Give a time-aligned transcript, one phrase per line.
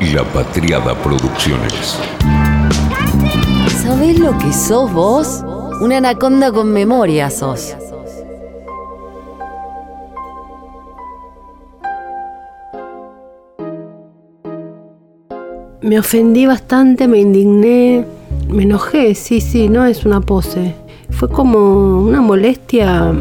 [0.00, 1.98] La Patriada Producciones.
[3.82, 5.44] ¿Sabés lo que sos vos?
[5.80, 7.74] Una anaconda con memoria sos.
[15.80, 18.04] Me ofendí bastante, me indigné,
[18.48, 20.76] me enojé, sí, sí, no es una pose.
[21.10, 23.12] Fue como una molestia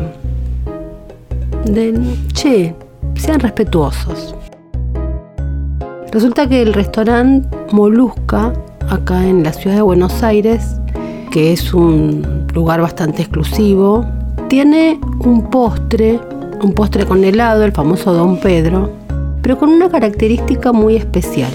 [1.66, 2.00] de,
[2.34, 2.76] che,
[3.16, 4.36] sean respetuosos.
[6.18, 8.52] Resulta que el restaurante Molusca,
[8.90, 10.82] acá en la ciudad de Buenos Aires,
[11.30, 14.04] que es un lugar bastante exclusivo,
[14.50, 16.20] tiene un postre,
[16.64, 18.92] un postre con helado, el famoso Don Pedro,
[19.44, 21.52] pero con una característica muy especial,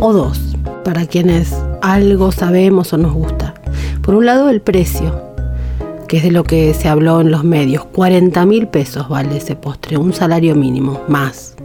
[0.00, 3.54] o dos, para quienes algo sabemos o nos gusta.
[4.02, 5.18] Por un lado, el precio,
[6.08, 7.86] que es de lo que se habló en los medios.
[7.86, 11.56] 40 mil pesos vale ese postre, un salario mínimo, más.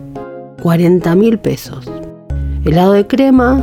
[0.62, 1.93] 40 mil pesos.
[2.66, 3.62] Helado de crema,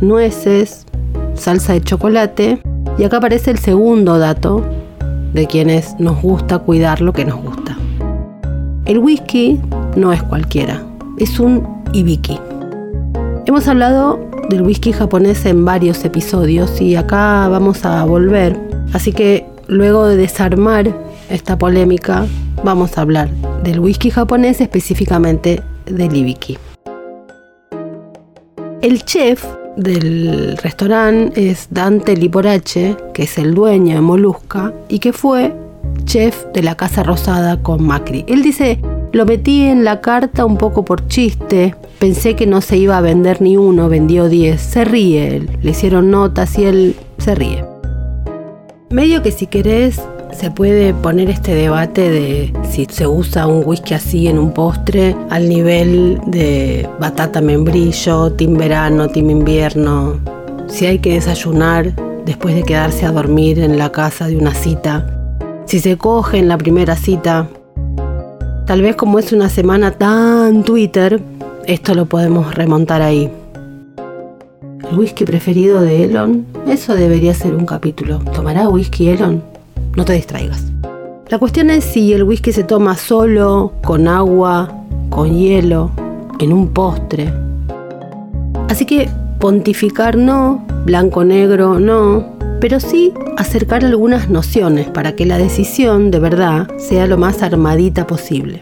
[0.00, 0.86] nueces,
[1.34, 2.62] salsa de chocolate.
[2.96, 4.64] Y acá aparece el segundo dato
[5.34, 7.76] de quienes nos gusta cuidar lo que nos gusta.
[8.86, 9.60] El whisky
[9.96, 10.82] no es cualquiera,
[11.18, 12.38] es un ibiki.
[13.44, 18.58] Hemos hablado del whisky japonés en varios episodios y acá vamos a volver.
[18.94, 20.90] Así que luego de desarmar
[21.28, 22.26] esta polémica,
[22.64, 23.28] vamos a hablar
[23.62, 26.56] del whisky japonés, específicamente del ibiki.
[28.80, 29.44] El chef
[29.76, 35.52] del restaurante es Dante Liporache, que es el dueño de Molusca y que fue
[36.04, 38.24] chef de la Casa Rosada con Macri.
[38.28, 38.78] Él dice,
[39.12, 43.00] lo metí en la carta un poco por chiste, pensé que no se iba a
[43.00, 44.60] vender ni uno, vendió 10.
[44.60, 47.64] Se ríe él, le hicieron notas y él se ríe.
[48.90, 50.00] Medio que si querés
[50.32, 55.16] se puede poner este debate de si se usa un whisky así en un postre
[55.30, 60.20] al nivel de batata membrillo, team verano, team invierno,
[60.68, 65.06] si hay que desayunar después de quedarse a dormir en la casa de una cita,
[65.66, 67.48] si se coge en la primera cita.
[68.66, 71.20] Tal vez como es una semana tan Twitter,
[71.66, 73.30] esto lo podemos remontar ahí.
[74.90, 76.46] ¿El whisky preferido de Elon?
[76.66, 78.20] Eso debería ser un capítulo.
[78.34, 79.42] ¿Tomará whisky Elon?
[79.98, 80.62] No te distraigas.
[81.28, 84.72] La cuestión es si el whisky se toma solo, con agua,
[85.10, 85.90] con hielo,
[86.38, 87.34] en un postre.
[88.68, 89.10] Así que
[89.40, 92.26] pontificar no, blanco-negro no,
[92.60, 98.06] pero sí acercar algunas nociones para que la decisión de verdad sea lo más armadita
[98.06, 98.60] posible.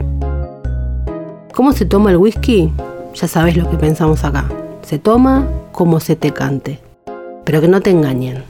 [1.53, 2.73] ¿Cómo se toma el whisky?
[3.15, 4.49] Ya sabes lo que pensamos acá.
[4.81, 6.79] Se toma como se te cante.
[7.45, 8.43] Pero que no te engañen.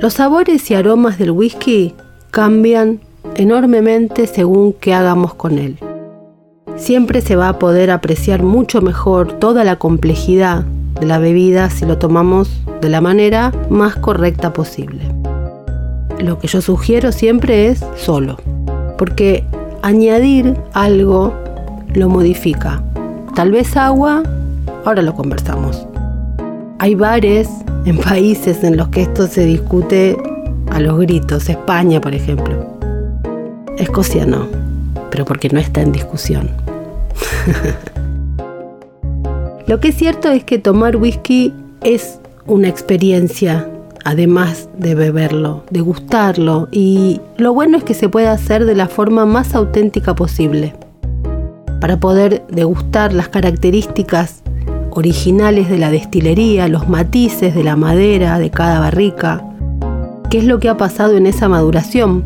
[0.00, 1.94] Los sabores y aromas del whisky
[2.32, 2.98] cambian
[3.36, 5.78] enormemente según qué hagamos con él.
[6.76, 10.64] Siempre se va a poder apreciar mucho mejor toda la complejidad
[10.98, 15.02] de la bebida si lo tomamos de la manera más correcta posible.
[16.20, 18.38] Lo que yo sugiero siempre es solo,
[18.96, 19.44] porque
[19.82, 21.34] añadir algo
[21.92, 22.82] lo modifica.
[23.34, 24.22] Tal vez agua,
[24.86, 25.86] ahora lo conversamos.
[26.78, 27.50] Hay bares
[27.84, 30.16] en países en los que esto se discute
[30.72, 32.66] a los gritos, España por ejemplo.
[33.76, 34.46] Escocia no,
[35.10, 36.50] pero porque no está en discusión.
[39.66, 41.52] Lo que es cierto es que tomar whisky
[41.82, 43.68] es una experiencia,
[44.04, 48.88] además de beberlo, de gustarlo, y lo bueno es que se puede hacer de la
[48.88, 50.74] forma más auténtica posible,
[51.80, 54.42] para poder degustar las características
[54.90, 59.51] originales de la destilería, los matices de la madera de cada barrica,
[60.32, 62.24] qué es lo que ha pasado en esa maduración.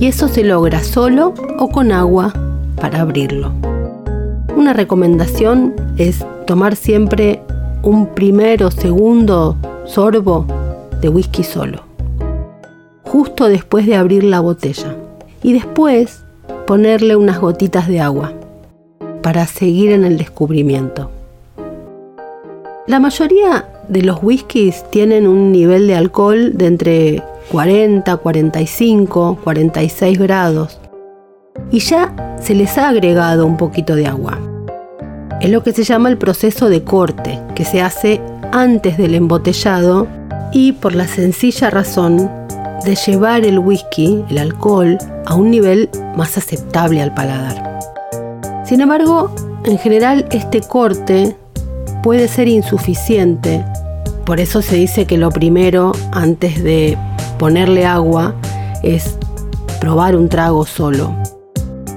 [0.00, 2.32] Y eso se logra solo o con agua
[2.80, 3.52] para abrirlo.
[4.56, 7.42] Una recomendación es tomar siempre
[7.82, 10.46] un primer o segundo sorbo
[11.02, 11.82] de whisky solo,
[13.02, 14.96] justo después de abrir la botella.
[15.42, 16.24] Y después
[16.66, 18.32] ponerle unas gotitas de agua
[19.20, 21.10] para seguir en el descubrimiento.
[22.86, 30.18] La mayoría de los whiskies tienen un nivel de alcohol de entre 40, 45, 46
[30.18, 30.78] grados
[31.70, 34.38] y ya se les ha agregado un poquito de agua.
[35.40, 38.20] Es lo que se llama el proceso de corte, que se hace
[38.52, 40.06] antes del embotellado
[40.52, 42.30] y por la sencilla razón
[42.84, 47.80] de llevar el whisky, el alcohol, a un nivel más aceptable al paladar.
[48.64, 51.36] Sin embargo, en general este corte
[52.02, 53.64] puede ser insuficiente
[54.28, 56.98] por eso se dice que lo primero, antes de
[57.38, 58.34] ponerle agua,
[58.82, 59.16] es
[59.80, 61.14] probar un trago solo.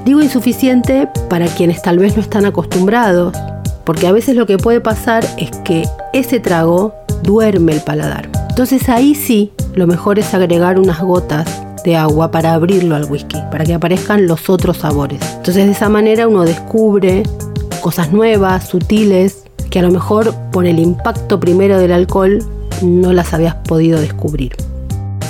[0.05, 3.35] Digo insuficiente para quienes tal vez no están acostumbrados
[3.83, 5.83] porque a veces lo que puede pasar es que
[6.13, 8.29] ese trago duerme el paladar.
[8.49, 13.39] Entonces ahí sí, lo mejor es agregar unas gotas de agua para abrirlo al whisky,
[13.51, 15.19] para que aparezcan los otros sabores.
[15.35, 17.23] Entonces de esa manera uno descubre
[17.81, 19.40] cosas nuevas, sutiles,
[19.71, 22.43] que a lo mejor por el impacto primero del alcohol
[22.83, 24.55] no las habías podido descubrir.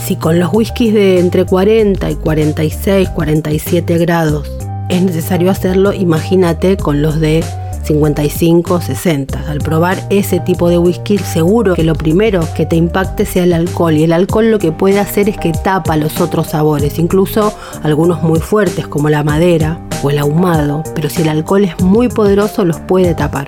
[0.04, 4.52] Si con los whiskies de entre 40 y 46, 47 grados
[4.90, 7.46] es necesario hacerlo, imagínate con los de
[7.84, 9.50] 55, 60.
[9.50, 13.54] Al probar ese tipo de whisky, seguro que lo primero que te impacte sea el
[13.54, 13.94] alcohol.
[13.94, 17.54] Y el alcohol lo que puede hacer es que tapa los otros sabores, incluso
[17.84, 20.84] algunos muy fuertes como la madera o el ahumado.
[20.96, 23.48] Pero si el alcohol es muy poderoso, los puede tapar.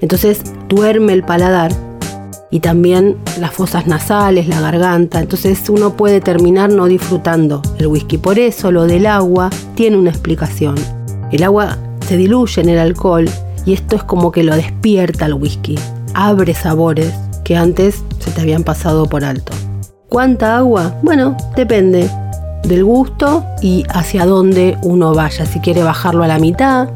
[0.00, 1.72] Entonces duerme el paladar
[2.50, 5.20] y también las fosas nasales, la garganta.
[5.20, 8.18] Entonces uno puede terminar no disfrutando el whisky.
[8.18, 10.74] Por eso lo del agua tiene una explicación.
[11.32, 11.76] El agua
[12.06, 13.28] se diluye en el alcohol
[13.64, 15.78] y esto es como que lo despierta al whisky.
[16.14, 17.12] Abre sabores
[17.44, 19.52] que antes se te habían pasado por alto.
[20.08, 20.94] ¿Cuánta agua?
[21.02, 22.08] Bueno, depende
[22.62, 25.46] del gusto y hacia dónde uno vaya.
[25.46, 26.88] Si quiere bajarlo a la mitad,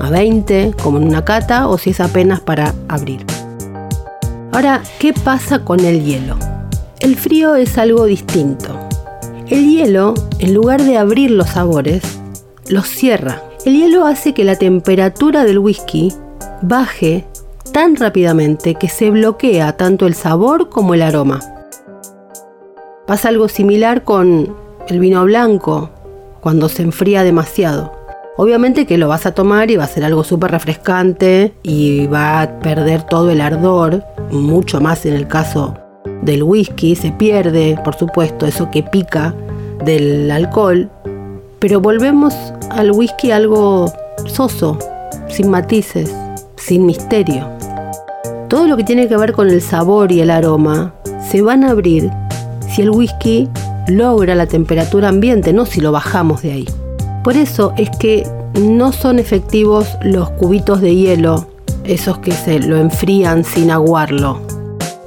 [0.00, 3.24] a 20, como en una cata, o si es apenas para abrir.
[4.52, 6.36] Ahora, ¿qué pasa con el hielo?
[7.00, 8.78] El frío es algo distinto.
[9.46, 12.02] El hielo, en lugar de abrir los sabores,
[12.68, 13.42] los cierra.
[13.64, 16.12] El hielo hace que la temperatura del whisky
[16.62, 17.24] baje
[17.72, 21.40] tan rápidamente que se bloquea tanto el sabor como el aroma.
[23.06, 24.54] Pasa algo similar con
[24.88, 25.90] el vino blanco
[26.40, 27.97] cuando se enfría demasiado.
[28.40, 32.40] Obviamente que lo vas a tomar y va a ser algo súper refrescante y va
[32.40, 35.76] a perder todo el ardor, mucho más en el caso
[36.22, 39.34] del whisky, se pierde, por supuesto, eso que pica
[39.84, 40.88] del alcohol,
[41.58, 42.32] pero volvemos
[42.70, 43.92] al whisky algo
[44.26, 44.78] soso,
[45.28, 46.14] sin matices,
[46.54, 47.48] sin misterio.
[48.46, 50.94] Todo lo que tiene que ver con el sabor y el aroma
[51.28, 52.08] se van a abrir
[52.70, 53.48] si el whisky
[53.88, 56.68] logra la temperatura ambiente, no si lo bajamos de ahí.
[57.24, 58.26] Por eso es que
[58.60, 61.46] no son efectivos los cubitos de hielo,
[61.84, 64.40] esos que se lo enfrían sin aguarlo.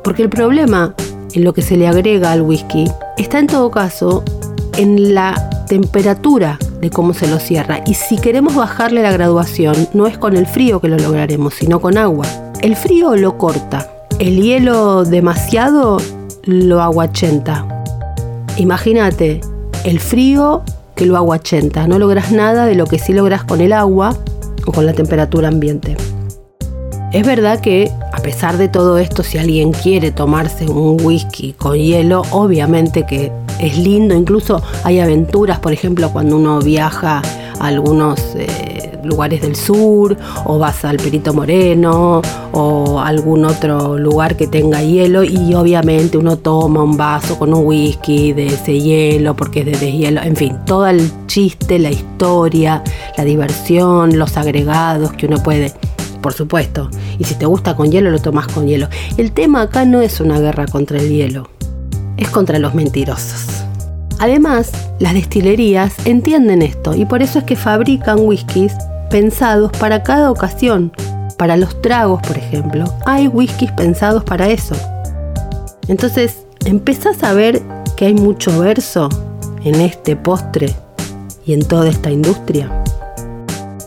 [0.04, 0.96] Porque el problema
[1.34, 2.86] en lo que se le agrega al whisky
[3.18, 4.24] está en todo caso
[4.78, 7.82] en la temperatura de cómo se lo cierra.
[7.86, 11.80] Y si queremos bajarle la graduación, no es con el frío que lo lograremos, sino
[11.80, 12.26] con agua.
[12.62, 15.98] El frío lo corta, el hielo demasiado
[16.44, 17.66] lo aguachenta.
[18.58, 19.42] Imagínate,
[19.86, 20.64] el frío
[21.02, 21.88] que lo aguachenta.
[21.88, 24.16] No logras nada de lo que sí logras con el agua
[24.68, 25.98] o con la temperatura ambiente.
[27.12, 31.76] Es verdad que, a pesar de todo esto, si alguien quiere tomarse un whisky con
[31.76, 34.14] hielo, obviamente que es lindo.
[34.14, 37.24] Incluso hay aventuras, por ejemplo, cuando uno viaja
[37.60, 42.22] a algunos eh, lugares del sur, o vas al Perito Moreno,
[42.52, 47.66] o algún otro lugar que tenga hielo, y obviamente uno toma un vaso con un
[47.66, 50.22] whisky de ese hielo, porque es de deshielo.
[50.22, 52.84] En fin, todo el chiste, la historia,
[53.18, 55.74] la diversión, los agregados que uno puede
[56.22, 56.90] por supuesto.
[57.20, 58.88] Y si te gusta con hielo, lo tomas con hielo.
[59.18, 61.50] El tema acá no es una guerra contra el hielo,
[62.18, 63.66] es contra los mentirosos.
[64.20, 68.74] Además, las destilerías entienden esto y por eso es que fabrican whiskies
[69.12, 70.92] pensados para cada ocasión.
[71.38, 74.76] Para los tragos, por ejemplo, hay whiskies pensados para eso.
[75.88, 77.62] Entonces, empezás a ver
[77.96, 79.10] que hay mucho verso
[79.64, 80.74] en este postre
[81.46, 82.72] y en toda esta industria.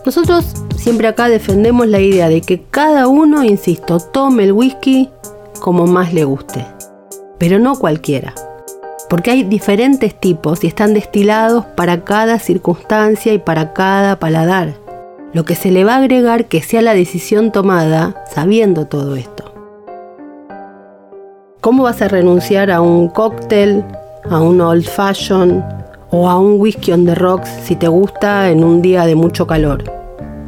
[0.04, 0.44] Nosotros
[0.76, 5.08] siempre acá defendemos la idea de que cada uno, insisto, tome el whisky
[5.60, 6.66] como más le guste,
[7.38, 8.34] pero no cualquiera
[9.08, 14.83] porque hay diferentes tipos y están destilados para cada circunstancia y para cada paladar.
[15.34, 19.52] Lo que se le va a agregar que sea la decisión tomada sabiendo todo esto.
[21.60, 23.84] ¿Cómo vas a renunciar a un cóctel,
[24.30, 25.64] a un old fashion
[26.12, 29.44] o a un whisky on the rocks si te gusta en un día de mucho
[29.44, 29.82] calor?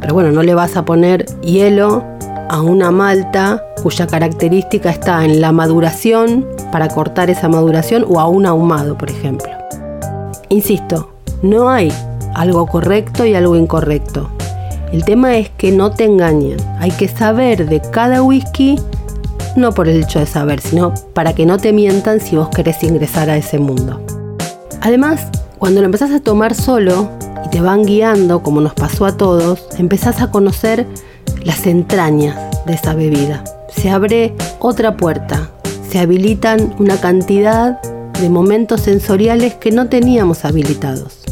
[0.00, 2.04] Pero bueno, no le vas a poner hielo
[2.48, 8.28] a una malta cuya característica está en la maduración para cortar esa maduración o a
[8.28, 9.50] un ahumado, por ejemplo.
[10.48, 11.10] Insisto,
[11.42, 11.92] no hay
[12.36, 14.30] algo correcto y algo incorrecto.
[14.92, 16.58] El tema es que no te engañen.
[16.78, 18.78] Hay que saber de cada whisky,
[19.56, 22.82] no por el hecho de saber, sino para que no te mientan si vos querés
[22.82, 24.00] ingresar a ese mundo.
[24.80, 25.26] Además,
[25.58, 27.10] cuando lo empezás a tomar solo
[27.44, 30.86] y te van guiando, como nos pasó a todos, empezás a conocer
[31.44, 33.42] las entrañas de esa bebida.
[33.70, 35.50] Se abre otra puerta,
[35.90, 37.80] se habilitan una cantidad
[38.20, 41.24] de momentos sensoriales que no teníamos habilitados.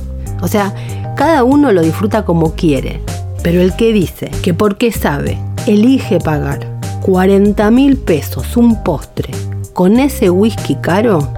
[0.42, 0.74] O sea,
[1.16, 3.00] cada uno lo disfruta como quiere,
[3.44, 9.30] pero el que dice que porque sabe elige pagar 40 mil pesos un postre
[9.74, 11.28] con ese whisky caro,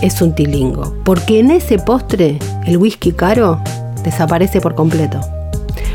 [0.00, 0.94] es un tilingo.
[1.04, 3.60] Porque en ese postre, el whisky caro
[4.04, 5.20] desaparece por completo.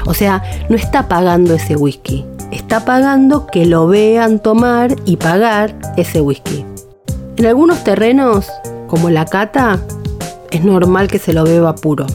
[0.05, 5.73] O sea, no está pagando ese whisky, está pagando que lo vean tomar y pagar
[5.97, 6.65] ese whisky.
[7.37, 8.47] En algunos terrenos,
[8.87, 9.79] como la cata,
[10.51, 12.05] es normal que se lo beba puro,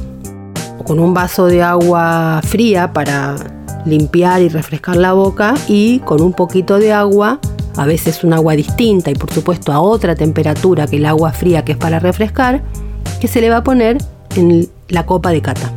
[0.85, 3.37] con un vaso de agua fría para
[3.85, 7.41] limpiar y refrescar la boca y con un poquito de agua,
[7.77, 11.65] a veces un agua distinta y por supuesto a otra temperatura que el agua fría
[11.65, 12.63] que es para refrescar,
[13.21, 13.99] que se le va a poner
[14.37, 15.73] en la copa de cata.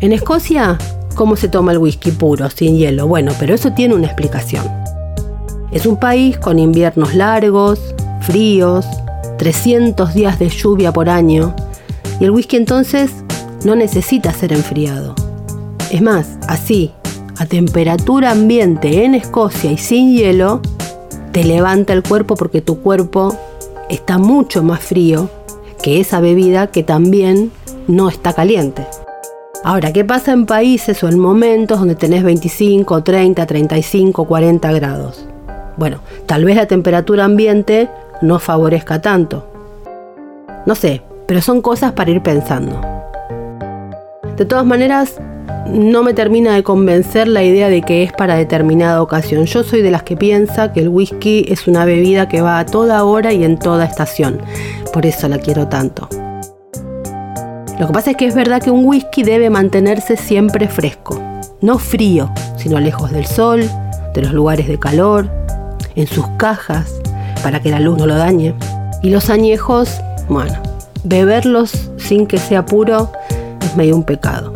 [0.00, 0.78] En Escocia,
[1.14, 3.06] ¿cómo se toma el whisky puro, sin hielo?
[3.06, 4.64] Bueno, pero eso tiene una explicación.
[5.72, 8.86] Es un país con inviernos largos, fríos,
[9.38, 11.54] 300 días de lluvia por año,
[12.20, 13.10] y el whisky entonces
[13.66, 15.14] no necesita ser enfriado.
[15.90, 16.92] Es más, así,
[17.36, 20.60] a temperatura ambiente en Escocia y sin hielo,
[21.32, 23.36] te levanta el cuerpo porque tu cuerpo
[23.90, 25.28] está mucho más frío
[25.82, 27.50] que esa bebida que también
[27.88, 28.86] no está caliente.
[29.64, 35.26] Ahora, ¿qué pasa en países o en momentos donde tenés 25, 30, 35, 40 grados?
[35.76, 37.90] Bueno, tal vez la temperatura ambiente
[38.22, 39.46] no favorezca tanto.
[40.66, 42.95] No sé, pero son cosas para ir pensando.
[44.36, 45.18] De todas maneras,
[45.72, 49.46] no me termina de convencer la idea de que es para determinada ocasión.
[49.46, 52.66] Yo soy de las que piensa que el whisky es una bebida que va a
[52.66, 54.40] toda hora y en toda estación.
[54.92, 56.08] Por eso la quiero tanto.
[57.78, 61.20] Lo que pasa es que es verdad que un whisky debe mantenerse siempre fresco,
[61.60, 63.68] no frío, sino lejos del sol,
[64.14, 65.30] de los lugares de calor,
[65.94, 67.00] en sus cajas,
[67.42, 68.54] para que la luz no lo dañe.
[69.02, 70.54] Y los añejos, bueno,
[71.04, 73.12] beberlos sin que sea puro
[73.76, 74.52] es medio un pecado.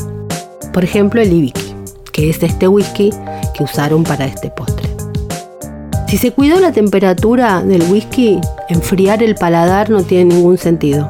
[0.72, 1.74] Por ejemplo, el Ibiki,
[2.12, 3.10] que es este whisky
[3.54, 4.88] que usaron para este postre.
[6.08, 11.08] Si se cuidó la temperatura del whisky, enfriar el paladar no tiene ningún sentido.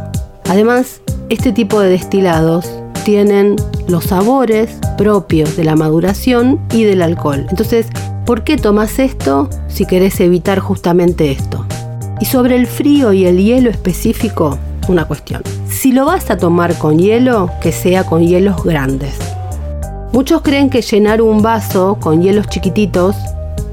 [0.49, 2.69] Además, este tipo de destilados
[3.05, 7.47] tienen los sabores propios de la maduración y del alcohol.
[7.49, 7.87] Entonces,
[8.27, 11.65] ¿por qué tomas esto si querés evitar justamente esto?
[12.21, 14.59] Y sobre el frío y el hielo específico,
[14.91, 15.43] una cuestión.
[15.69, 19.17] Si lo vas a tomar con hielo, que sea con hielos grandes.
[20.13, 23.17] Muchos creen que llenar un vaso con hielos chiquititos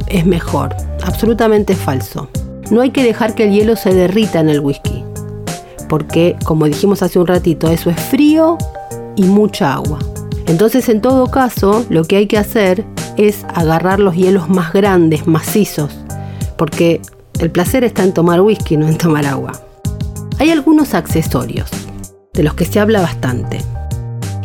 [0.08, 0.76] es mejor.
[1.04, 2.30] Absolutamente falso.
[2.70, 5.04] No hay que dejar que el hielo se derrita en el whisky
[5.88, 8.58] porque, como dijimos hace un ratito, eso es frío
[9.16, 10.00] y mucha agua.
[10.46, 12.86] Entonces, en todo caso, lo que hay que hacer
[13.18, 15.98] es agarrar los hielos más grandes, macizos,
[16.58, 17.02] porque
[17.40, 19.52] el placer está en tomar whisky, no en tomar agua.
[20.40, 21.70] Hay algunos accesorios,
[22.34, 23.60] de los que se habla bastante.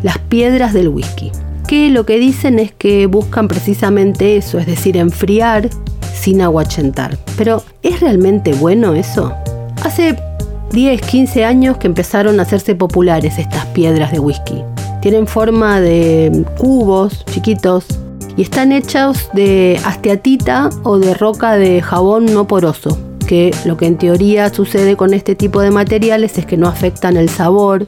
[0.02, 1.30] Las piedras del whisky,
[1.68, 5.68] que lo que dicen es que buscan precisamente eso, es decir, enfriar
[6.14, 7.18] sin aguachentar.
[7.37, 9.34] Pero, ¿es realmente bueno eso?
[9.84, 10.16] Hace
[10.72, 14.62] 10, 15 años que empezaron a hacerse populares estas piedras de whisky.
[15.02, 17.84] Tienen forma de cubos chiquitos
[18.34, 23.87] y están hechos de asteatita o de roca de jabón no poroso, que lo que
[23.87, 27.87] en teoría sucede con este tipo de materiales es que no afectan el sabor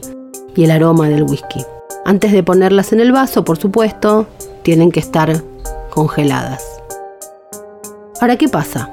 [0.55, 1.63] y el aroma del whisky.
[2.05, 4.27] Antes de ponerlas en el vaso, por supuesto,
[4.63, 5.41] tienen que estar
[5.89, 6.63] congeladas.
[8.21, 8.91] Ahora, ¿qué pasa?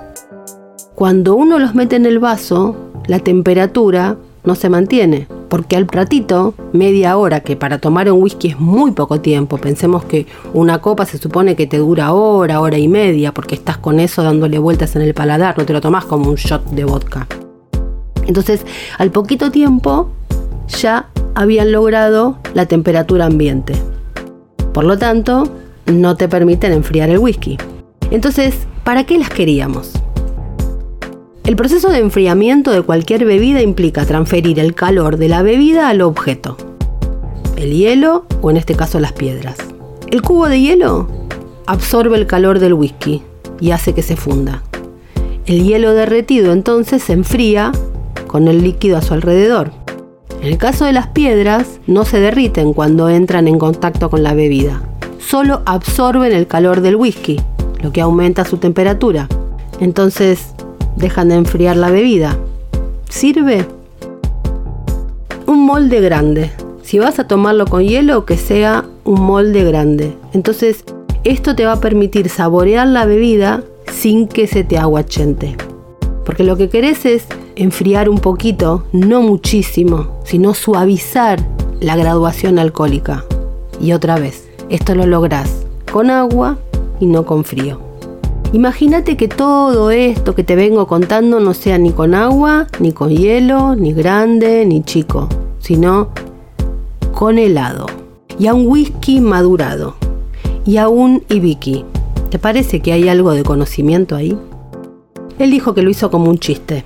[0.95, 6.55] Cuando uno los mete en el vaso, la temperatura no se mantiene, porque al ratito,
[6.73, 11.05] media hora, que para tomar un whisky es muy poco tiempo, pensemos que una copa
[11.05, 14.97] se supone que te dura hora, hora y media, porque estás con eso dándole vueltas
[14.97, 17.27] en el paladar, no te lo tomas como un shot de vodka.
[18.27, 18.65] Entonces,
[18.97, 20.09] al poquito tiempo,
[20.69, 23.75] ya habían logrado la temperatura ambiente.
[24.73, 25.53] Por lo tanto,
[25.85, 27.59] no te permiten enfriar el whisky.
[28.11, 28.55] Entonces,
[28.85, 29.93] ¿para qué las queríamos?
[31.45, 36.01] El proceso de enfriamiento de cualquier bebida implica transferir el calor de la bebida al
[36.01, 36.57] objeto,
[37.57, 39.57] el hielo o en este caso las piedras.
[40.13, 41.09] El cubo de hielo
[41.67, 43.23] absorbe el calor del whisky
[43.61, 44.63] y hace que se funda.
[45.45, 47.73] El hielo derretido entonces se enfría
[48.29, 49.73] con el líquido a su alrededor.
[50.41, 54.35] En el caso de las piedras, no se derriten cuando entran en contacto con la
[54.35, 54.83] bebida,
[55.19, 57.41] solo absorben el calor del whisky,
[57.83, 59.27] lo que aumenta su temperatura.
[59.81, 60.55] Entonces,
[60.97, 62.37] dejan de enfriar la bebida.
[63.09, 63.67] ¿Sirve?
[65.47, 66.51] Un molde grande.
[66.83, 70.15] Si vas a tomarlo con hielo, que sea un molde grande.
[70.33, 70.85] Entonces,
[71.25, 75.57] esto te va a permitir saborear la bebida sin que se te aguachente.
[76.25, 81.41] Porque lo que querés es enfriar un poquito, no muchísimo, sino suavizar
[81.81, 83.25] la graduación alcohólica.
[83.81, 86.59] Y otra vez, esto lo lográs con agua
[87.01, 87.92] y no con frío.
[88.53, 93.09] Imagínate que todo esto que te vengo contando no sea ni con agua, ni con
[93.09, 96.11] hielo, ni grande, ni chico, sino
[97.15, 97.87] con helado.
[98.39, 99.95] Y a un whisky madurado.
[100.67, 101.87] Y a un ibiki.
[102.29, 104.37] ¿Te parece que hay algo de conocimiento ahí?
[105.39, 106.85] Él dijo que lo hizo como un chiste.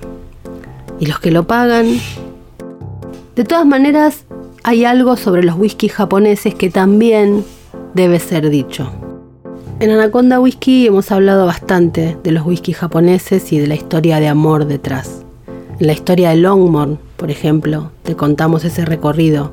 [1.01, 1.99] Y los que lo pagan...
[3.35, 4.23] De todas maneras,
[4.63, 7.43] hay algo sobre los whiskies japoneses que también
[7.93, 8.89] debe ser dicho.
[9.79, 14.27] En Anaconda Whisky hemos hablado bastante de los whiskies japoneses y de la historia de
[14.27, 15.23] amor detrás.
[15.79, 19.51] En la historia de Longmorn, por ejemplo, te contamos ese recorrido.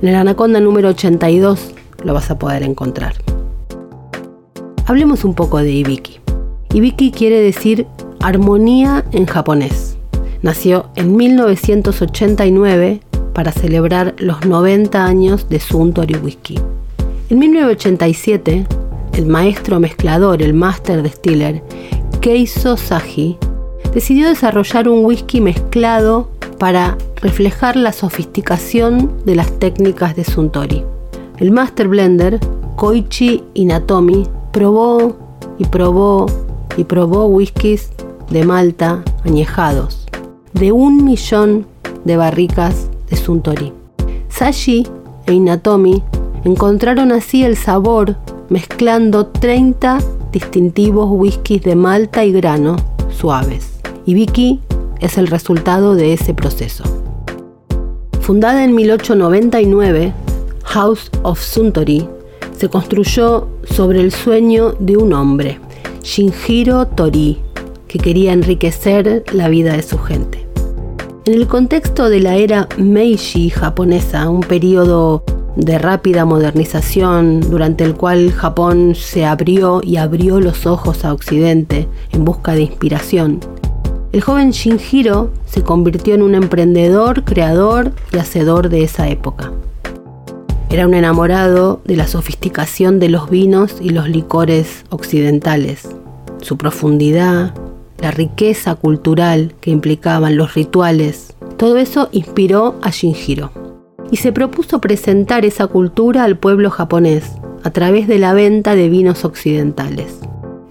[0.00, 1.72] En el Anaconda número 82
[2.04, 3.14] lo vas a poder encontrar.
[4.86, 6.20] Hablemos un poco de Ibiki.
[6.72, 7.88] Ibiki quiere decir
[8.20, 9.96] armonía en japonés.
[10.42, 13.00] Nació en 1989
[13.34, 16.60] para celebrar los 90 años de Suntory Whisky.
[17.28, 18.66] En 1987,
[19.12, 21.62] el maestro mezclador, el master distiller,
[22.20, 23.38] Keiso Saji,
[23.92, 26.28] decidió desarrollar un whisky mezclado
[26.58, 30.84] para reflejar la sofisticación de las técnicas de Suntory.
[31.38, 32.38] El master blender,
[32.76, 35.16] Koichi Inatomi, probó
[35.58, 36.26] y probó
[36.76, 37.90] y probó whiskies
[38.30, 40.06] de Malta añejados,
[40.54, 41.66] de un millón
[42.04, 43.72] de barricas de Suntory.
[44.28, 44.86] Sashi
[45.26, 46.02] e Inatomi
[46.44, 48.16] encontraron así el sabor
[48.52, 49.98] mezclando 30
[50.30, 52.76] distintivos whiskies de malta y grano
[53.10, 53.80] suaves.
[54.04, 54.60] Y Vicky
[55.00, 56.84] es el resultado de ese proceso.
[58.20, 60.12] Fundada en 1899,
[60.64, 62.06] House of Suntory
[62.54, 65.58] se construyó sobre el sueño de un hombre,
[66.02, 67.40] Shinjiro Tori,
[67.88, 70.46] que quería enriquecer la vida de su gente.
[71.24, 75.24] En el contexto de la era Meiji japonesa, un periodo
[75.56, 81.88] de rápida modernización durante el cual Japón se abrió y abrió los ojos a Occidente
[82.12, 83.40] en busca de inspiración.
[84.12, 89.52] El joven Shinjiro se convirtió en un emprendedor, creador y hacedor de esa época.
[90.70, 95.88] Era un enamorado de la sofisticación de los vinos y los licores occidentales,
[96.40, 97.54] su profundidad,
[97.98, 101.34] la riqueza cultural que implicaban los rituales.
[101.56, 103.50] Todo eso inspiró a Shinjiro
[104.12, 107.32] y se propuso presentar esa cultura al pueblo japonés
[107.64, 110.18] a través de la venta de vinos occidentales.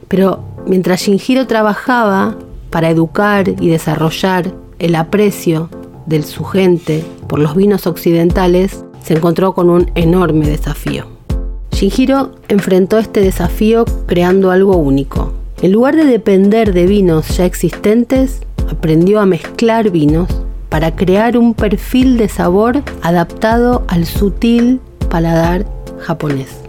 [0.07, 2.37] Pero mientras Shinjiro trabajaba
[2.69, 5.69] para educar y desarrollar el aprecio
[6.05, 11.05] de su gente por los vinos occidentales, se encontró con un enorme desafío.
[11.71, 15.33] Shinjiro enfrentó este desafío creando algo único.
[15.63, 20.29] En lugar de depender de vinos ya existentes, aprendió a mezclar vinos
[20.71, 24.79] para crear un perfil de sabor adaptado al sutil
[25.09, 25.65] paladar
[25.99, 26.61] japonés.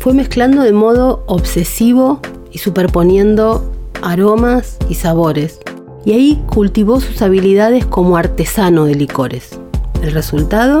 [0.00, 2.18] Fue mezclando de modo obsesivo
[2.50, 5.60] y superponiendo aromas y sabores,
[6.04, 9.60] y ahí cultivó sus habilidades como artesano de licores.
[10.02, 10.80] El resultado,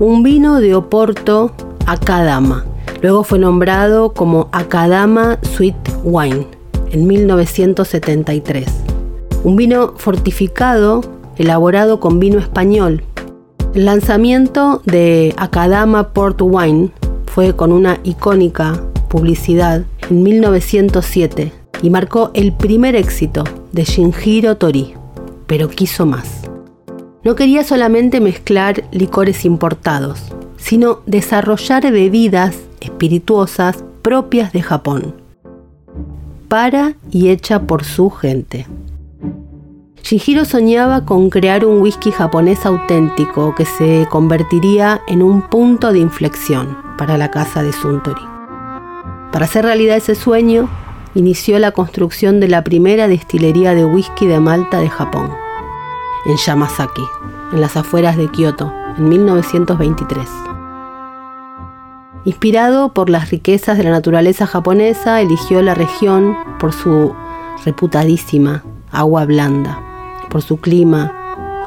[0.00, 1.52] un vino de Oporto
[1.86, 2.64] Akadama.
[3.00, 6.48] Luego fue nombrado como Akadama Sweet Wine
[6.90, 8.66] en 1973.
[9.44, 11.02] Un vino fortificado
[11.36, 13.02] elaborado con vino español.
[13.74, 16.90] El lanzamiento de Akadama Port Wine
[17.26, 24.94] fue con una icónica publicidad en 1907 y marcó el primer éxito de Shinjiro Tori,
[25.46, 26.42] pero quiso más.
[27.22, 30.20] No quería solamente mezclar licores importados,
[30.56, 35.14] sino desarrollar bebidas espirituosas propias de Japón,
[36.48, 38.66] para y hecha por su gente.
[40.06, 45.98] Shinjiro soñaba con crear un whisky japonés auténtico que se convertiría en un punto de
[45.98, 48.22] inflexión para la casa de Suntory.
[49.32, 50.68] Para hacer realidad ese sueño,
[51.16, 55.28] inició la construcción de la primera destilería de whisky de Malta de Japón,
[56.24, 57.02] en Yamazaki,
[57.52, 60.24] en las afueras de Kioto, en 1923.
[62.24, 67.12] Inspirado por las riquezas de la naturaleza japonesa, eligió la región por su
[67.64, 69.82] reputadísima agua blanda
[70.30, 71.12] por su clima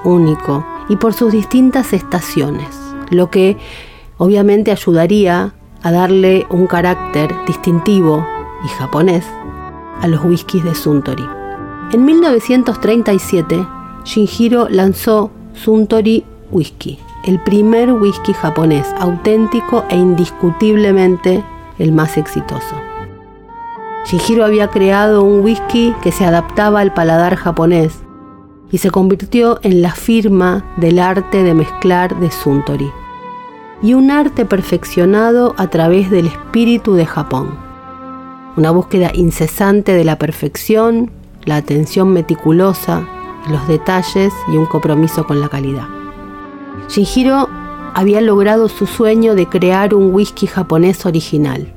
[0.03, 2.67] único y por sus distintas estaciones,
[3.09, 3.57] lo que
[4.17, 8.25] obviamente ayudaría a darle un carácter distintivo
[8.65, 9.25] y japonés
[10.01, 11.25] a los whiskies de Suntory.
[11.93, 13.65] En 1937,
[14.03, 21.43] Shinjiro lanzó Suntory Whisky, el primer whisky japonés auténtico e indiscutiblemente
[21.77, 22.75] el más exitoso.
[24.05, 27.99] Shinjiro había creado un whisky que se adaptaba al paladar japonés
[28.71, 32.91] y se convirtió en la firma del arte de mezclar de Suntory,
[33.81, 37.69] y un arte perfeccionado a través del espíritu de Japón.
[38.57, 41.11] una búsqueda incesante de la perfección,
[41.45, 43.07] la atención meticulosa,
[43.49, 45.87] los detalles y un compromiso con la calidad.
[46.89, 47.47] Shinjiro
[47.93, 51.73] había logrado su sueño de crear un whisky japonés original,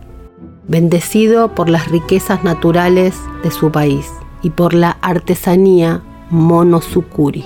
[0.67, 4.11] bendecido por las riquezas naturales de su país
[4.43, 6.03] y por la artesanía
[6.33, 7.45] monosukuri.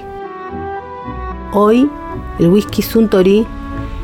[1.52, 1.90] Hoy,
[2.38, 3.44] el whisky Suntory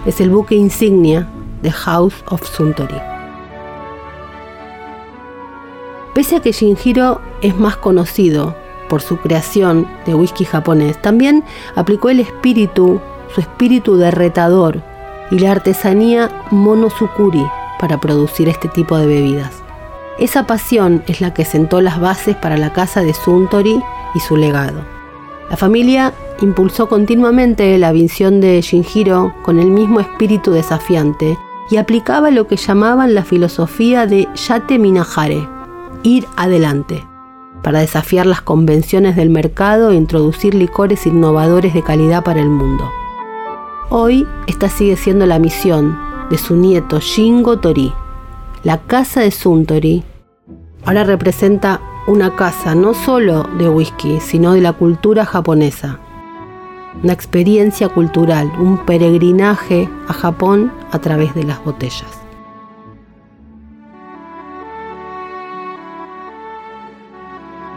[0.04, 1.28] es el buque insignia
[1.62, 3.00] de House of Suntory.
[6.14, 8.56] Pese a que Shinjiro es más conocido
[8.88, 11.44] por su creación de whisky japonés, también
[11.76, 13.00] aplicó el espíritu,
[13.32, 14.82] su espíritu derretador
[15.30, 17.46] y la artesanía monosukuri
[17.78, 19.62] para producir este tipo de bebidas.
[20.18, 23.80] Esa pasión es la que sentó las bases para la casa de Suntory
[24.14, 24.82] y su legado.
[25.50, 31.38] La familia impulsó continuamente la visión de Shinjiro con el mismo espíritu desafiante
[31.70, 35.48] y aplicaba lo que llamaban la filosofía de Yate Minahare,
[36.02, 37.04] ir adelante,
[37.62, 42.90] para desafiar las convenciones del mercado e introducir licores innovadores de calidad para el mundo.
[43.90, 45.98] Hoy esta sigue siendo la misión
[46.30, 47.92] de su nieto Shingo Tori.
[48.64, 50.02] La casa de Suntory
[50.84, 55.98] ahora representa una casa no solo de whisky, sino de la cultura japonesa.
[57.02, 62.22] Una experiencia cultural, un peregrinaje a Japón a través de las botellas.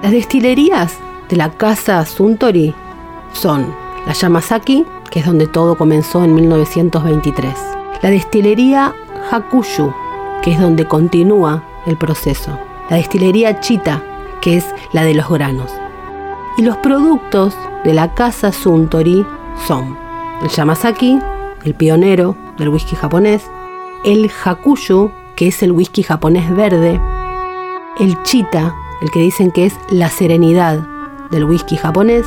[0.02, 0.98] Las destilerías
[1.30, 2.74] de la casa Suntory
[3.34, 3.74] son
[4.06, 7.54] la Yamazaki, que es donde todo comenzó en 1923,
[8.02, 8.94] la destilería
[9.32, 9.94] Hakushu,
[10.44, 12.60] que es donde continúa el proceso,
[12.90, 14.04] la destilería Chita,
[14.42, 15.72] que es la de los granos.
[16.58, 19.26] Y los productos de la casa Suntory
[19.68, 19.98] son
[20.42, 21.20] el Yamazaki,
[21.64, 23.44] el pionero del whisky japonés,
[24.04, 27.00] el Hakushu, que es el whisky japonés verde,
[28.00, 30.88] el Chita, el que dicen que es la serenidad
[31.32, 32.26] del whisky japonés,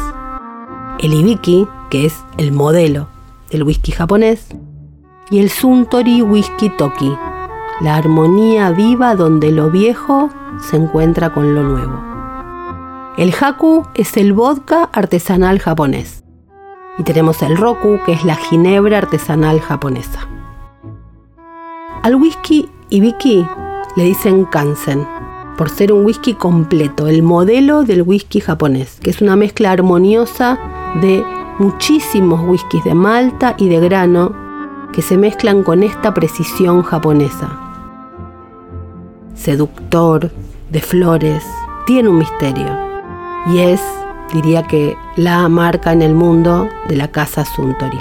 [0.99, 3.09] el Ibiki, que es el modelo
[3.51, 4.49] del whisky japonés,
[5.31, 7.12] y el Suntory Whisky Toki,
[7.81, 12.03] la armonía viva donde lo viejo se encuentra con lo nuevo.
[13.17, 16.25] El Haku es el vodka artesanal japonés.
[16.99, 20.27] Y tenemos el Roku, que es la ginebra artesanal japonesa.
[22.03, 23.47] Al whisky Ibiki
[23.97, 25.07] le dicen Kansen,
[25.57, 30.59] por ser un whisky completo, el modelo del whisky japonés, que es una mezcla armoniosa
[31.01, 31.25] de
[31.59, 34.33] muchísimos whiskies de malta y de grano
[34.93, 37.67] que se mezclan con esta precisión japonesa.
[39.38, 40.33] Seductor,
[40.70, 41.44] de flores,
[41.87, 42.77] tiene un misterio
[43.46, 43.81] y es,
[44.35, 47.98] diría que, la marca en el mundo de la casa Suntory.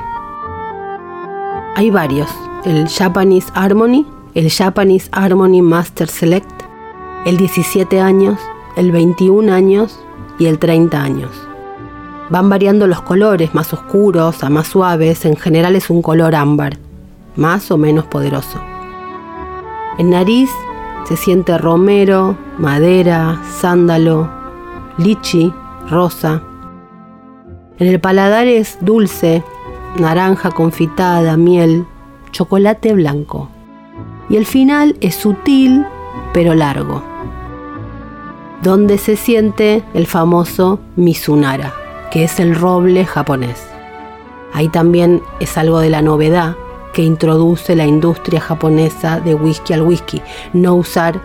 [1.75, 2.29] Hay varios,
[2.65, 6.49] el Japanese Harmony, el Japanese Harmony Master Select,
[7.25, 8.39] el 17 años,
[8.75, 9.99] el 21 años
[10.39, 11.31] y el 30 años.
[12.29, 16.77] Van variando los colores, más oscuros a más suaves, en general es un color ámbar,
[17.35, 18.59] más o menos poderoso.
[19.99, 20.49] En nariz
[21.07, 24.29] se siente romero, madera, sándalo,
[24.97, 25.53] lichi,
[25.89, 26.41] rosa.
[27.79, 29.41] En el paladar es dulce,
[29.97, 31.85] naranja confitada, miel,
[32.31, 33.49] chocolate blanco.
[34.29, 35.85] Y el final es sutil
[36.33, 37.01] pero largo,
[38.61, 41.73] donde se siente el famoso Mizunara,
[42.11, 43.65] que es el roble japonés.
[44.53, 46.57] Ahí también es algo de la novedad
[46.97, 50.19] que introduce la industria japonesa de whisky al whisky,
[50.53, 51.21] no usar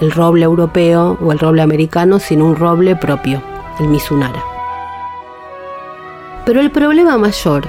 [0.00, 3.42] el roble europeo o el roble americano, sino un roble propio,
[3.80, 4.42] el Mizunara.
[6.46, 7.66] Pero el problema mayor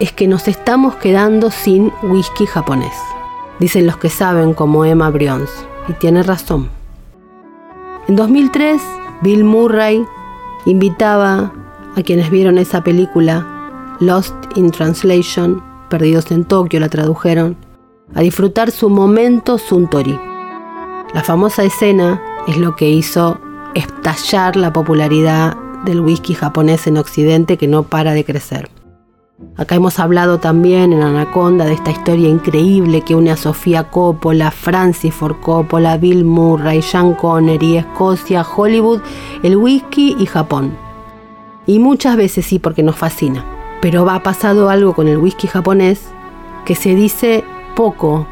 [0.00, 2.92] es que nos estamos quedando sin whisky japonés,
[3.58, 5.48] dicen los que saben como Emma Bryons,
[5.88, 6.68] y tiene razón.
[8.06, 8.82] En 2003,
[9.22, 10.04] Bill Murray
[10.66, 11.54] invitaba
[11.96, 17.56] a quienes vieron esa película, Lost in Translation, Perdidos en Tokio la tradujeron,
[18.14, 20.18] a disfrutar su momento Suntory.
[21.14, 23.38] La famosa escena es lo que hizo
[23.74, 28.68] estallar la popularidad del whisky japonés en Occidente que no para de crecer.
[29.56, 34.50] Acá hemos hablado también en Anaconda de esta historia increíble que une a Sofía Coppola,
[34.50, 39.00] Francis Ford Coppola, Bill Murray, Sean Connery, Escocia, Hollywood,
[39.42, 40.76] el whisky y Japón.
[41.66, 43.55] Y muchas veces sí porque nos fascina.
[43.86, 46.08] Pero ha pasado algo con el whisky japonés
[46.64, 47.44] que se dice
[47.76, 48.26] poco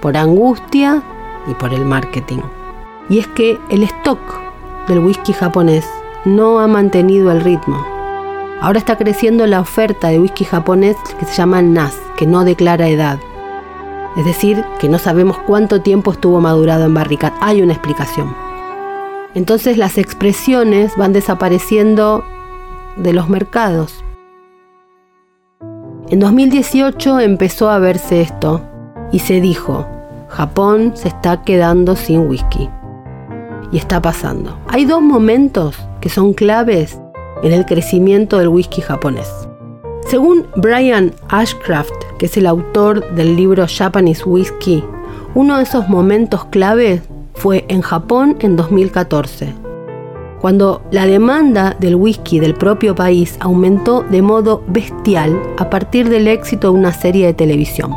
[0.00, 1.00] por angustia
[1.46, 2.40] y por el marketing.
[3.08, 4.18] Y es que el stock
[4.88, 5.88] del whisky japonés
[6.24, 7.86] no ha mantenido el ritmo.
[8.60, 12.88] Ahora está creciendo la oferta de whisky japonés que se llama NAS, que no declara
[12.88, 13.20] edad.
[14.16, 17.32] Es decir, que no sabemos cuánto tiempo estuvo madurado en barrica.
[17.40, 18.34] Hay una explicación.
[19.36, 22.24] Entonces las expresiones van desapareciendo
[22.96, 24.02] de los mercados.
[26.10, 28.60] En 2018 empezó a verse esto
[29.12, 29.86] y se dijo,
[30.26, 32.68] Japón se está quedando sin whisky.
[33.70, 34.58] Y está pasando.
[34.66, 37.00] Hay dos momentos que son claves
[37.44, 39.30] en el crecimiento del whisky japonés.
[40.04, 44.82] Según Brian Ashcraft, que es el autor del libro Japanese Whisky,
[45.36, 47.02] uno de esos momentos clave
[47.34, 49.54] fue en Japón en 2014,
[50.40, 56.28] cuando la demanda del whisky del propio país aumentó de modo bestial a partir del
[56.28, 57.92] éxito de una serie de televisión.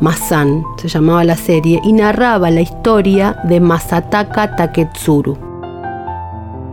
[0.00, 5.38] Masan se llamaba la serie y narraba la historia de Masataka Taketsuru,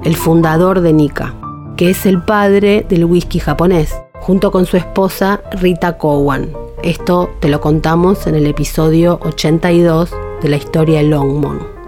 [0.03, 1.35] el fundador de Nika,
[1.77, 6.49] que es el padre del whisky japonés junto con su esposa Rita Cowan.
[6.83, 11.78] Esto te lo contamos en el episodio 82 de la historia de Longmont.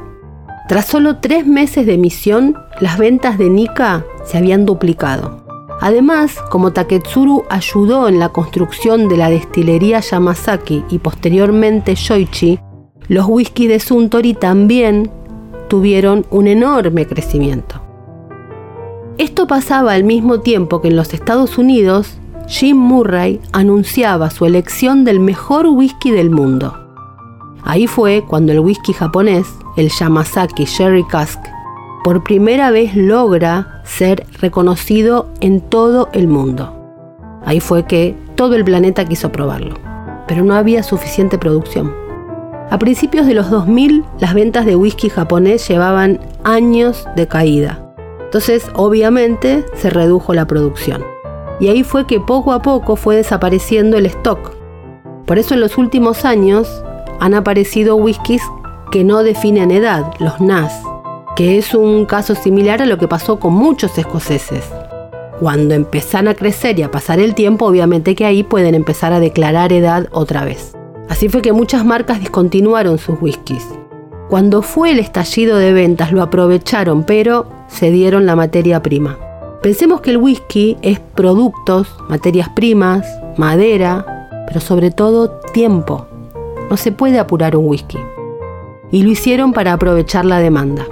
[0.68, 5.42] Tras solo tres meses de emisión, las ventas de Nika se habían duplicado.
[5.82, 12.60] Además, como Taketsuru ayudó en la construcción de la destilería Yamazaki y posteriormente Shoichi,
[13.08, 15.10] los whisky de Suntory también
[15.68, 17.82] tuvieron un enorme crecimiento.
[19.18, 25.04] Esto pasaba al mismo tiempo que en los Estados Unidos Jim Murray anunciaba su elección
[25.04, 26.81] del mejor whisky del mundo.
[27.64, 29.48] Ahí fue cuando el whisky japonés,
[29.78, 31.40] el Yamazaki Sherry Cask,
[32.04, 36.76] por primera vez logra ser reconocido en todo el mundo.
[37.46, 39.76] Ahí fue que todo el planeta quiso probarlo,
[40.28, 41.94] pero no había suficiente producción.
[42.70, 47.86] A principios de los 2000, las ventas de whisky japonés llevaban años de caída.
[48.24, 51.04] Entonces, obviamente, se redujo la producción
[51.62, 54.54] y ahí fue que poco a poco fue desapareciendo el stock.
[55.28, 56.84] Por eso en los últimos años
[57.22, 58.42] han aparecido whiskies
[58.92, 60.74] que no definen edad, los NAS,
[61.36, 64.66] que es un caso similar a lo que pasó con muchos escoceses.
[65.40, 69.20] Cuando empiezan a crecer y a pasar el tiempo, obviamente que ahí pueden empezar a
[69.20, 70.74] declarar edad otra vez.
[71.10, 73.68] Así fue que muchas marcas discontinuaron sus whiskies.
[74.28, 79.20] Cuando fue el estallido de ventas lo aprovecharon, pero se dieron la materia prima.
[79.62, 83.06] Pensemos que el whisky es productos, materias primas,
[83.38, 86.08] madera, pero sobre todo tiempo.
[86.72, 88.00] No se puede apurar un whisky.
[88.90, 90.88] Y lo hicieron para aprovechar la demanda.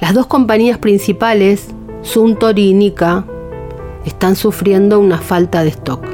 [0.00, 1.68] Las dos compañías principales,
[2.02, 3.24] Suntory y Nika,
[4.04, 6.04] están sufriendo una falta de stock.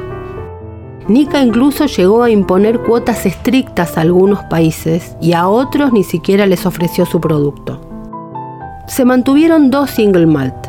[1.07, 6.45] Nika incluso llegó a imponer cuotas estrictas a algunos países y a otros ni siquiera
[6.45, 7.81] les ofreció su producto
[8.91, 10.67] se mantuvieron dos single malt,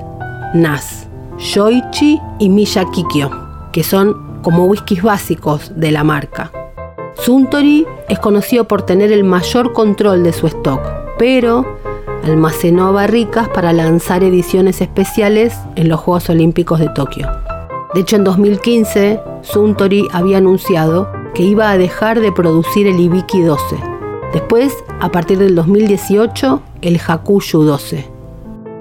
[0.55, 3.31] Nas, Shoichi y Miyakikyo,
[3.73, 6.53] que son como whiskies básicos de la marca.
[7.25, 10.81] Suntory es conocido por tener el mayor control de su stock,
[11.19, 11.65] pero
[12.25, 17.29] almacenó barricas para lanzar ediciones especiales en los Juegos Olímpicos de Tokio.
[17.95, 23.43] De hecho, en 2015, Suntory había anunciado que iba a dejar de producir el Ibiki
[23.43, 23.77] 12.
[24.33, 28.11] Después, a partir del 2018, el Hakushu 12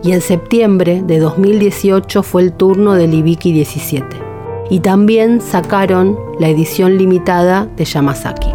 [0.03, 4.30] y en septiembre de 2018 fue el turno del Ibiki 17.
[4.71, 8.49] Y también sacaron la edición limitada de Yamazaki.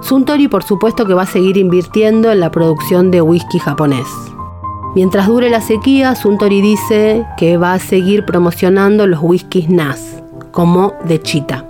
[0.00, 4.06] Suntory por supuesto que va a seguir invirtiendo en la producción de whisky japonés.
[4.94, 10.94] Mientras dure la sequía, Suntory dice que va a seguir promocionando los whiskies NAS, como
[11.04, 11.66] de Chita.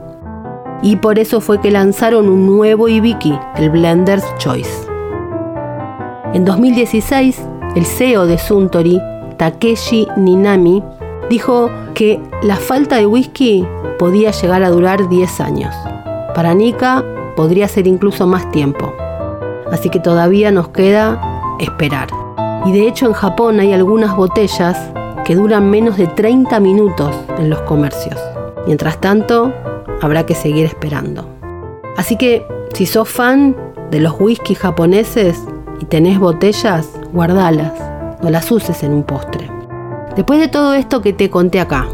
[0.82, 4.86] Y por eso fue que lanzaron un nuevo Ibiki, el Blender's Choice.
[6.34, 7.40] En 2016,
[7.76, 9.00] el CEO de Suntory,
[9.38, 10.82] Takeshi Ninami,
[11.30, 13.66] dijo que la falta de whisky
[13.98, 15.74] podía llegar a durar 10 años.
[16.34, 17.04] Para Nika
[17.36, 18.92] podría ser incluso más tiempo.
[19.70, 21.20] Así que todavía nos queda
[21.58, 22.08] esperar.
[22.66, 24.78] Y de hecho en Japón hay algunas botellas
[25.24, 28.20] que duran menos de 30 minutos en los comercios.
[28.66, 29.52] Mientras tanto,
[30.00, 31.26] habrá que seguir esperando.
[31.96, 33.56] Así que si sos fan
[33.90, 35.40] de los whisky japoneses,
[35.80, 37.72] y tenés botellas, guardalas,
[38.22, 39.53] no las uses en un postre.
[40.16, 41.88] Después de todo esto que te conté acá,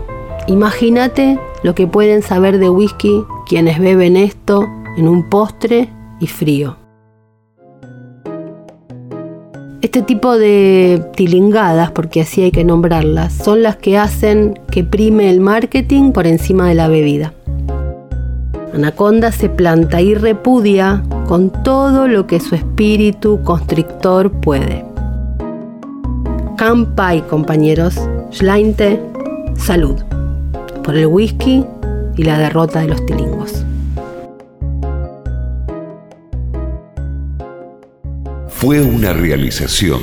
[0.47, 5.89] imagínate lo que pueden saber de whisky quienes beben esto en un postre
[6.21, 6.77] y frío.
[9.81, 15.31] Este tipo de tilingadas, porque así hay que nombrarlas, son las que hacen que prime
[15.31, 17.33] el marketing por encima de la bebida.
[18.75, 24.90] Anaconda se planta y repudia con todo lo que su espíritu constrictor puede.
[26.61, 27.95] Kampai, compañeros,
[28.31, 29.01] Schleinte,
[29.57, 29.97] salud,
[30.85, 31.65] por el whisky
[32.19, 33.65] y la derrota de los tilingos.
[38.51, 40.03] Fue una realización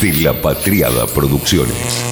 [0.00, 2.04] de La Patriada Producciones.